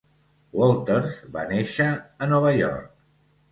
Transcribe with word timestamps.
Walters 0.59 1.19
va 1.37 1.45
néixer 1.53 1.91
a 2.27 2.33
Nova 2.35 2.57
York. 2.65 2.91